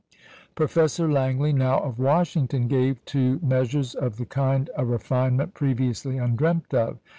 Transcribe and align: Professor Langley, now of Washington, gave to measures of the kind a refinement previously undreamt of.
Professor 0.55 1.07
Langley, 1.11 1.53
now 1.53 1.77
of 1.79 1.99
Washington, 1.99 2.67
gave 2.67 3.05
to 3.05 3.39
measures 3.43 3.93
of 3.93 4.17
the 4.17 4.25
kind 4.25 4.67
a 4.75 4.83
refinement 4.83 5.53
previously 5.53 6.15
undreamt 6.17 6.73
of. 6.73 6.97